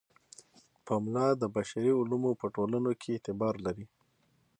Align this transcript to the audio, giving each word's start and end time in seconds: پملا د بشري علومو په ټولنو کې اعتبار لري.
پملا 0.85 1.27
د 1.41 1.43
بشري 1.55 1.91
علومو 1.99 2.31
په 2.41 2.47
ټولنو 2.55 2.91
کې 3.01 3.09
اعتبار 3.15 3.55
لري. 3.65 3.85